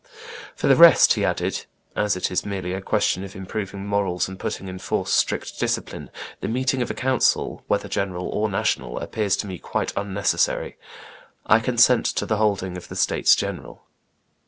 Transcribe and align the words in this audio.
For 0.55 0.65
the 0.65 0.75
rest," 0.75 1.13
he 1.13 1.23
added, 1.23 1.65
"as 1.95 2.15
it 2.15 2.31
is 2.31 2.43
merely 2.43 2.73
a 2.73 2.81
question 2.81 3.23
of 3.23 3.35
improving 3.35 3.85
morals 3.85 4.27
and 4.27 4.39
putting 4.39 4.67
in 4.67 4.79
force 4.79 5.13
strict 5.13 5.59
discipline, 5.59 6.09
the 6.39 6.47
meeting 6.47 6.81
of 6.81 6.89
a 6.89 6.95
council, 6.95 7.63
whether 7.67 7.87
general 7.87 8.27
or 8.29 8.49
national, 8.49 8.97
appears 8.97 9.37
to 9.37 9.45
me 9.45 9.59
quite 9.59 9.93
unnecessary. 9.95 10.75
I 11.45 11.59
consent 11.59 12.07
to 12.07 12.25
the 12.25 12.37
holding 12.37 12.77
of 12.77 12.87
the 12.87 12.95
states 12.95 13.35
general." 13.35 13.83